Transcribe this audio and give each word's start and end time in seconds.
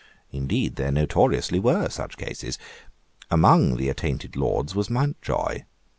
Indeed 0.31 0.77
there 0.77 0.91
notoriously 0.91 1.59
were 1.59 1.87
such 1.89 2.17
cases. 2.17 2.57
Among 3.29 3.77
the 3.77 3.87
attainted 3.87 4.35
Lords 4.35 4.73
was 4.73 4.89
Mountjoy. 4.89 5.61